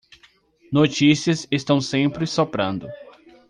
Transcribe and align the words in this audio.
Notícias 0.71 1.47
estão 1.51 1.79
sempre 1.79 2.25
soprando 2.25 2.87